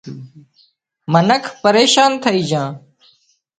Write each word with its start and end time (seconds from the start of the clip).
منک 1.11 1.43
پريشان 1.61 2.11
ٿئي 2.23 2.41
جھان 2.49 2.69